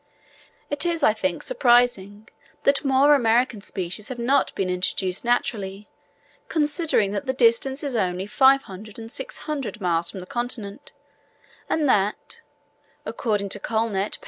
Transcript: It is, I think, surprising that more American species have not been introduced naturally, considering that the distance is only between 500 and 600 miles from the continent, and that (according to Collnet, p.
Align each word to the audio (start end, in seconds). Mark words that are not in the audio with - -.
It 0.71 0.83
is, 0.83 1.03
I 1.03 1.13
think, 1.13 1.43
surprising 1.43 2.27
that 2.63 2.83
more 2.83 3.13
American 3.13 3.61
species 3.61 4.07
have 4.07 4.17
not 4.17 4.51
been 4.55 4.67
introduced 4.67 5.23
naturally, 5.23 5.89
considering 6.47 7.11
that 7.11 7.27
the 7.27 7.33
distance 7.33 7.83
is 7.83 7.93
only 7.95 8.25
between 8.25 8.57
500 8.65 8.97
and 8.97 9.11
600 9.11 9.79
miles 9.79 10.09
from 10.09 10.19
the 10.19 10.25
continent, 10.25 10.91
and 11.69 11.87
that 11.87 12.41
(according 13.05 13.49
to 13.49 13.59
Collnet, 13.59 14.13
p. 14.13 14.19